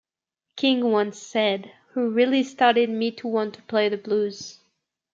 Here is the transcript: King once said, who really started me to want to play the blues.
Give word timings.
King 0.55 0.89
once 0.91 1.19
said, 1.19 1.73
who 1.91 2.09
really 2.09 2.41
started 2.41 2.89
me 2.89 3.11
to 3.11 3.27
want 3.27 3.53
to 3.53 3.61
play 3.61 3.87
the 3.87 3.97
blues. 3.97 4.57